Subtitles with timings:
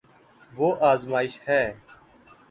[0.51, 1.63] وہ ازماش ہے